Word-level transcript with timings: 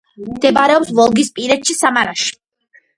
მდებარეობს 0.29 0.89
ვოლგისპირეთში, 1.01 1.79
სამარაში. 1.85 2.39